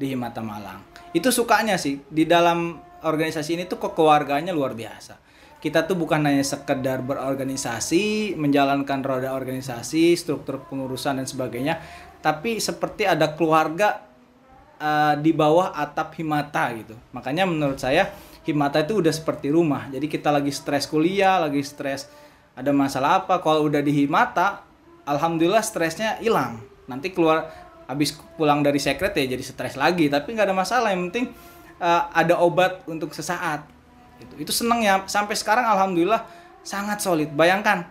[0.00, 0.80] di Himata Malang.
[1.12, 2.00] Itu sukanya sih.
[2.08, 5.27] Di dalam organisasi ini tuh kekeluarganya luar biasa.
[5.58, 11.82] Kita tuh bukan hanya sekedar berorganisasi, menjalankan roda organisasi, struktur pengurusan dan sebagainya,
[12.22, 14.06] tapi seperti ada keluarga
[14.78, 16.94] uh, di bawah atap Himata gitu.
[17.10, 18.14] Makanya menurut saya
[18.46, 19.90] Himata itu udah seperti rumah.
[19.90, 22.06] Jadi kita lagi stres kuliah, lagi stres
[22.58, 24.66] ada masalah apa kalau udah di himata
[25.06, 26.58] alhamdulillah stresnya hilang
[26.90, 27.46] nanti keluar
[27.86, 31.30] habis pulang dari sekret ya jadi stres lagi tapi nggak ada masalah yang penting
[31.78, 33.62] uh, ada obat untuk sesaat
[34.18, 35.02] itu itu seneng ya.
[35.06, 36.26] Sampai sekarang alhamdulillah
[36.66, 37.30] sangat solid.
[37.32, 37.88] Bayangkan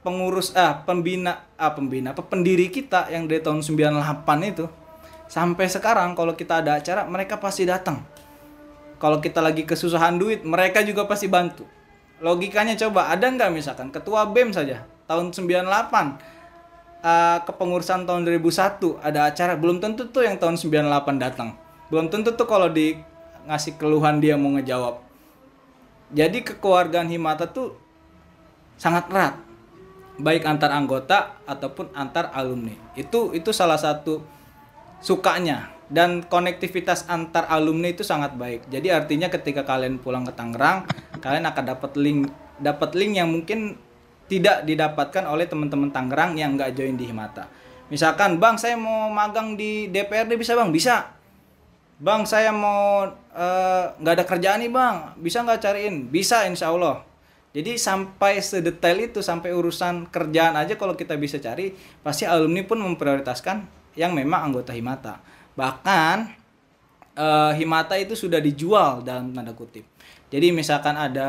[0.00, 4.00] pengurus ah pembina ah pembina pendiri kita yang dari tahun 98
[4.48, 4.64] itu
[5.28, 8.02] sampai sekarang kalau kita ada acara mereka pasti datang.
[9.00, 11.64] Kalau kita lagi kesusahan duit mereka juga pasti bantu.
[12.20, 16.12] Logikanya coba ada nggak misalkan ketua BEM saja tahun 98 uh,
[17.00, 21.56] eh, kepengurusan tahun 2001 ada acara belum tentu tuh yang tahun 98 datang.
[21.88, 23.00] Belum tentu tuh kalau di
[23.48, 25.09] ngasih keluhan dia mau ngejawab
[26.10, 27.74] jadi kekeluargaan Himata tuh
[28.76, 29.34] sangat erat
[30.20, 34.20] baik antar anggota ataupun antar alumni itu itu salah satu
[35.00, 40.84] sukanya dan konektivitas antar alumni itu sangat baik jadi artinya ketika kalian pulang ke Tangerang
[41.24, 42.28] kalian akan dapat link
[42.60, 43.80] dapat link yang mungkin
[44.30, 47.50] tidak didapatkan oleh teman-teman Tangerang yang nggak join di Himata.
[47.90, 50.70] Misalkan, Bang, saya mau magang di DPRD bisa, Bang?
[50.70, 51.18] Bisa.
[52.00, 53.04] Bang, saya mau
[53.36, 55.20] eh, nggak uh, ada kerjaan nih, Bang.
[55.20, 56.08] Bisa nggak cariin?
[56.08, 57.04] Bisa, insya Allah.
[57.52, 62.80] Jadi sampai sedetail itu, sampai urusan kerjaan aja kalau kita bisa cari, pasti alumni pun
[62.80, 63.68] memprioritaskan
[64.00, 65.20] yang memang anggota Himata.
[65.52, 66.16] Bahkan
[67.20, 69.84] uh, Himata itu sudah dijual dalam tanda kutip.
[70.30, 71.28] Jadi misalkan ada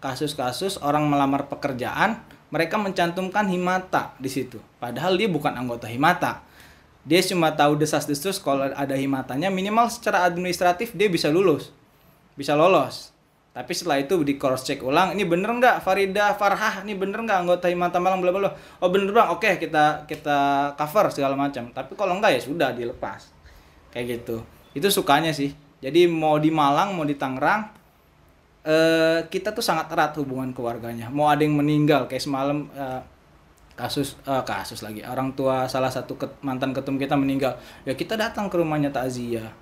[0.00, 2.16] kasus-kasus orang melamar pekerjaan,
[2.48, 4.56] mereka mencantumkan himata di situ.
[4.80, 6.47] Padahal dia bukan anggota himata.
[7.08, 11.72] Dia cuma tahu desas-desus kalau ada himatanya minimal secara administratif dia bisa lulus.
[12.36, 13.16] Bisa lolos.
[13.56, 17.42] Tapi setelah itu di cross check ulang, ini bener nggak Farida Farhah, ini bener nggak
[17.42, 20.38] anggota Himata Malang bla bla Oh bener bang, oke kita kita
[20.76, 21.72] cover segala macam.
[21.72, 23.32] Tapi kalau enggak ya sudah dilepas.
[23.90, 24.44] Kayak gitu.
[24.76, 25.56] Itu sukanya sih.
[25.80, 27.72] Jadi mau di Malang mau di Tangerang,
[28.68, 31.08] uh, kita tuh sangat erat hubungan keluarganya.
[31.08, 33.00] Mau ada yang meninggal kayak semalam uh,
[33.78, 35.06] kasus uh, kasus lagi.
[35.06, 37.54] Orang tua salah satu ket, mantan ketum kita meninggal.
[37.86, 39.54] Ya kita datang ke rumahnya takziah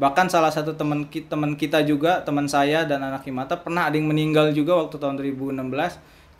[0.00, 4.00] bahkan salah satu teman kita teman kita juga teman saya dan anak himata pernah ada
[4.00, 5.60] yang meninggal juga waktu tahun 2016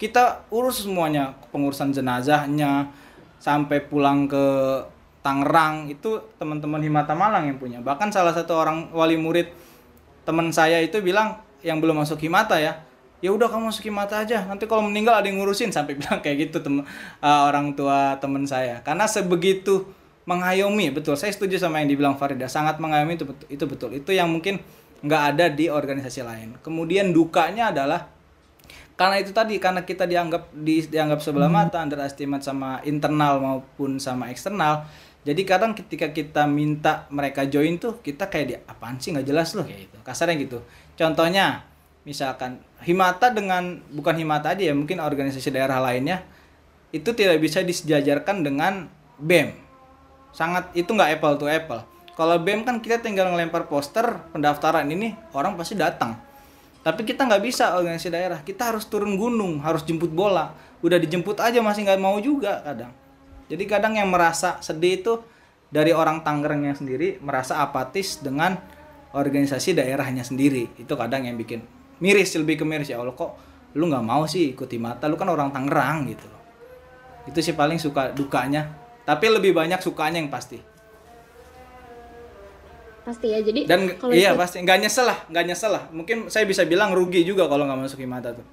[0.01, 2.88] kita urus semuanya pengurusan jenazahnya
[3.37, 4.45] sampai pulang ke
[5.21, 5.93] Tangerang.
[5.93, 7.85] Itu teman-teman Himata Malang yang punya.
[7.85, 9.53] Bahkan salah satu orang wali murid
[10.25, 12.81] teman saya itu bilang yang belum masuk Himata ya,
[13.20, 14.44] ya udah kamu masuk Himata aja.
[14.48, 16.85] Nanti kalau meninggal ada yang ngurusin sampai bilang kayak gitu temen
[17.20, 18.80] uh, orang tua teman saya.
[18.85, 19.88] Karena sebegitu
[20.28, 21.16] mengayomi, betul.
[21.16, 23.46] Saya setuju sama yang dibilang Farida, sangat mengayomi itu betul.
[23.48, 23.90] Itu betul.
[23.96, 24.61] Itu yang mungkin
[25.00, 26.48] nggak ada di organisasi lain.
[26.61, 28.20] Kemudian dukanya adalah
[29.00, 34.28] karena itu tadi karena kita dianggap di, dianggap sebelah mata underestimate sama internal maupun sama
[34.28, 34.85] eksternal
[35.24, 39.56] jadi kadang ketika kita minta mereka join tuh kita kayak di apaan sih nggak jelas
[39.56, 40.59] loh kayak gitu kasarnya gitu
[41.00, 41.64] contohnya
[42.04, 46.25] misalkan himata dengan bukan himata aja ya mungkin organisasi daerah lainnya
[46.90, 48.88] itu tidak bisa disejajarkan dengan
[49.21, 49.71] bem
[50.31, 51.83] sangat itu nggak apple to apple.
[52.14, 56.19] Kalau bem kan kita tinggal ngelempar poster pendaftaran ini orang pasti datang.
[56.81, 58.40] Tapi kita nggak bisa organisasi daerah.
[58.40, 60.53] Kita harus turun gunung harus jemput bola.
[60.81, 62.93] Udah dijemput aja masih nggak mau juga kadang.
[63.51, 65.12] Jadi kadang yang merasa sedih itu
[65.71, 68.57] dari orang Tangerangnya sendiri merasa apatis dengan
[69.16, 70.71] organisasi daerahnya sendiri.
[70.77, 72.88] Itu kadang yang bikin miris lebih ke miris.
[72.90, 73.36] Ya Allah kok
[73.78, 75.06] lu nggak mau sih ikuti mata?
[75.06, 76.26] Lu kan orang Tangerang gitu.
[76.26, 76.40] Loh
[77.28, 78.72] itu sih paling suka dukanya.
[79.06, 80.58] Tapi lebih banyak sukanya yang pasti.
[83.00, 84.56] Pasti ya jadi dan kalau iya ikut- pasti.
[84.60, 85.84] Nggak nyesel lah nggak nyesel lah.
[85.94, 88.46] Mungkin saya bisa bilang rugi juga kalau nggak masuk himata tuh.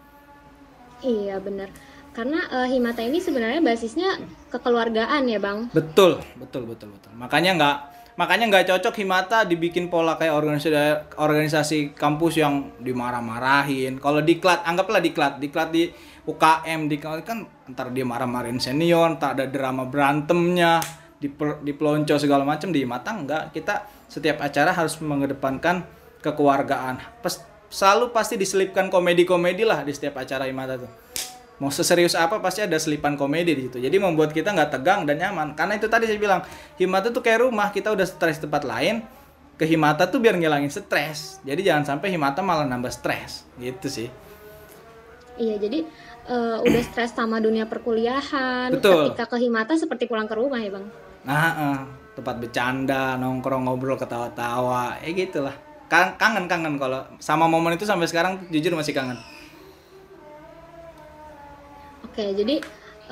[1.04, 1.70] Iya benar
[2.18, 4.18] karena eh, himata ini sebenarnya basisnya
[4.50, 5.70] kekeluargaan ya bang.
[5.70, 7.14] Betul betul betul betul.
[7.14, 7.78] Makanya nggak
[8.18, 10.74] makanya nggak cocok himata dibikin pola kayak organisasi
[11.22, 14.02] organisasi kampus yang dimarah-marahin.
[14.02, 15.38] Kalau diklat anggaplah diklat.
[15.38, 15.94] Diklat di
[16.28, 20.84] UKM di kan ntar dia marah-marahin senior ntar ada drama berantemnya
[21.18, 21.32] di
[21.64, 25.88] dipelonco segala macam di himata enggak kita setiap acara harus mengedepankan
[26.20, 27.00] kekeluargaan.
[27.24, 30.92] Pes- selalu pasti diselipkan komedi-komedi lah di setiap acara himata tuh
[31.58, 33.78] mau seserius apa pasti ada selipan komedi di situ.
[33.78, 35.58] Jadi membuat kita nggak tegang dan nyaman.
[35.58, 36.42] Karena itu tadi saya bilang,
[36.78, 39.02] Himata tuh kayak rumah, kita udah stres tempat lain,
[39.56, 41.42] ke Himata tuh biar ngilangin stres.
[41.42, 43.46] Jadi jangan sampai Himata malah nambah stres.
[43.58, 44.10] Gitu sih.
[45.38, 45.86] iya jadi
[46.26, 49.14] eh, udah stres sama dunia perkuliahan Betul.
[49.14, 50.86] ketika ke himata seperti pulang ke rumah ya bang
[51.22, 51.80] Nah, eh,
[52.16, 55.54] tempat bercanda, nongkrong ngobrol ketawa-tawa, ya gitulah.
[55.86, 59.20] Kan- Kangen kangen kalau sama momen itu sampai sekarang jujur masih kangen.
[62.18, 62.58] Oke, jadi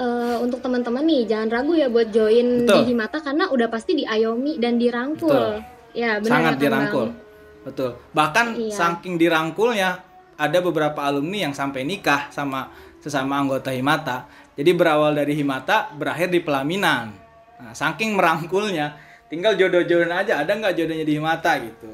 [0.01, 2.73] eh, untuk teman-teman nih jangan ragu ya buat join Betul.
[2.73, 5.29] di Himata karena udah pasti diayomi dan dirangkul.
[5.29, 5.61] Betul.
[5.93, 7.07] Ya, benar sangat ya, dirangkul.
[7.13, 7.21] Bang?
[7.69, 7.89] Betul.
[8.17, 8.73] Bahkan Iya.
[8.73, 10.01] saking dirangkulnya
[10.41, 14.25] ada beberapa alumni yang sampai nikah sama sesama anggota Himata.
[14.57, 17.13] Jadi berawal dari Himata berakhir di pelaminan.
[17.61, 18.97] Nah, saking merangkulnya,
[19.29, 21.93] tinggal jodoh-jodohin aja ada nggak jodohnya di Himata gitu.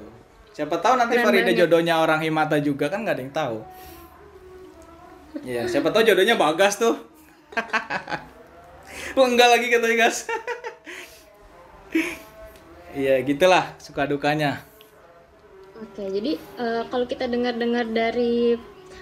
[0.56, 1.60] Siapa tahu nanti Keren Farida banget.
[1.60, 3.58] jodohnya orang Himata juga kan nggak ada yang tahu.
[5.40, 6.96] Iya, siapa tahu jodohnya Bagas tuh.
[9.12, 10.24] Oh, enggak lagi katanya gas.
[12.92, 14.64] Iya, gitulah suka dukanya.
[15.80, 18.56] Oke, jadi eh, kalau kita dengar-dengar dari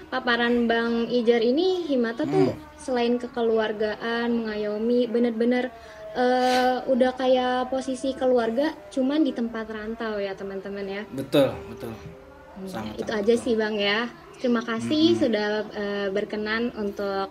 [0.09, 2.57] paparan Bang Ijar ini Himata tuh Hmm.
[2.77, 5.69] selain kekeluargaan, mengayomi, bener-bener
[6.17, 11.01] eh, udah kayak posisi keluarga cuman di tempat rantau ya teman-teman ya.
[11.13, 11.93] Betul, betul.
[11.93, 14.09] Ya, Sangat, itu sangat aja sih Bang ya.
[14.39, 17.27] Terima kasih sudah eh, berkenan untuk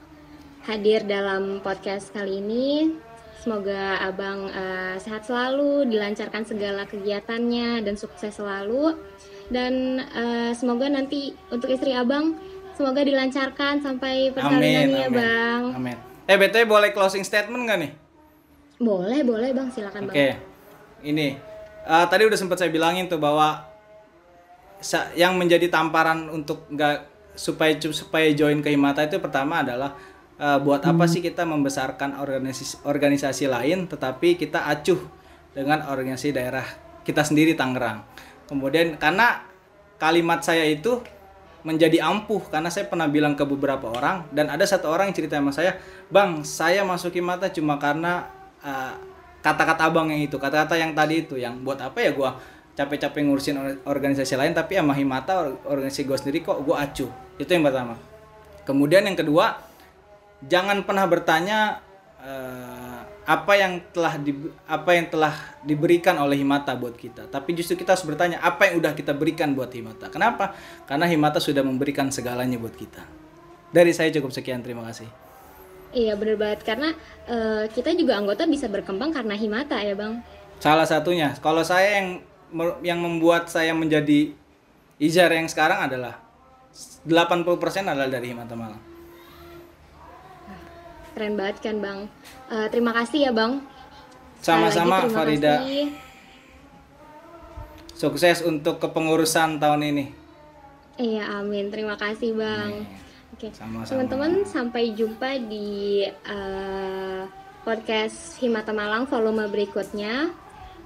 [0.69, 2.93] hadir dalam podcast kali ini.
[3.41, 8.93] Semoga Abang eh, sehat selalu, dilancarkan segala kegiatannya dan sukses selalu.
[9.49, 12.37] Dan eh, semoga nanti untuk istri Abang
[12.77, 15.17] semoga dilancarkan sampai persalinan Amin, ya amin.
[15.17, 15.63] Bang.
[15.81, 15.97] Amin.
[16.29, 17.93] Eh, BTW boleh closing statement nggak nih?
[18.85, 20.13] Boleh, boleh Bang, silakan Oke.
[20.13, 20.45] Bang.
[21.09, 21.27] Ini
[21.89, 23.65] eh, tadi udah sempat saya bilangin tuh bahwa
[25.19, 29.95] yang menjadi tamparan untuk nggak supaya supaya join ke Himata itu pertama adalah
[30.39, 34.99] eh, buat apa sih kita membesarkan organisasi organisasi lain tetapi kita acuh
[35.55, 36.67] dengan organisasi daerah
[37.07, 38.05] kita sendiri Tangerang.
[38.51, 39.43] Kemudian karena
[39.97, 41.03] kalimat saya itu
[41.67, 45.43] menjadi ampuh karena saya pernah bilang ke beberapa orang dan ada satu orang yang cerita
[45.43, 45.75] sama saya,
[46.07, 48.31] "Bang, saya masukin mata cuma karena
[48.63, 48.95] eh,
[49.43, 52.35] kata-kata abang yang itu, kata-kata yang tadi itu yang buat apa ya gua
[52.79, 57.11] capek-capek ngurusin or- organisasi lain tapi sama Himata or- organisasi gue sendiri kok gue acuh.
[57.35, 57.99] Itu yang pertama.
[58.63, 59.59] Kemudian yang kedua,
[60.47, 61.83] jangan pernah bertanya
[62.23, 64.33] eh, apa yang telah di,
[64.65, 65.35] apa yang telah
[65.67, 67.27] diberikan oleh Himata buat kita.
[67.27, 70.07] Tapi justru kita harus bertanya apa yang udah kita berikan buat Himata.
[70.09, 70.55] Kenapa?
[70.87, 73.03] Karena Himata sudah memberikan segalanya buat kita.
[73.75, 75.11] Dari saya cukup sekian, terima kasih.
[75.89, 76.93] Iya bener banget karena
[77.25, 80.21] eh, kita juga anggota bisa berkembang karena Himata ya Bang.
[80.61, 82.21] Salah satunya, kalau saya yang
[82.83, 84.33] yang membuat saya menjadi
[84.99, 86.19] Izar yang sekarang adalah
[87.07, 88.83] 80% adalah dari Himata Malang.
[91.15, 91.99] keren banget kan bang.
[92.47, 93.59] Eh, terima kasih ya bang.
[94.39, 95.67] Sama-sama Farida.
[95.67, 95.91] kasih.
[97.99, 100.05] Sukses untuk kepengurusan tahun ini.
[100.95, 101.75] Iya amin.
[101.75, 102.87] Terima kasih bang.
[103.35, 103.51] Oke.
[103.51, 103.91] Sama-sama.
[103.91, 107.23] Teman-teman sampai jumpa di eh,
[107.67, 110.31] podcast Himata Malang volume berikutnya.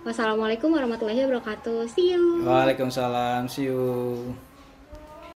[0.03, 1.87] Wassalamualaikum warahmatullahi wabarakatuh.
[1.87, 2.43] See you.
[2.43, 3.47] Waalaikumsalam.
[3.47, 4.35] See you.